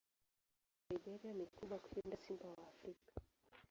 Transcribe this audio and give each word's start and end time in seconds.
Aina 0.01 0.97
ya 0.97 1.03
Siberia 1.03 1.33
ni 1.33 1.45
kubwa 1.45 1.79
kushinda 1.79 2.17
simba 2.17 2.45
wa 2.49 2.67
Afrika. 2.67 3.11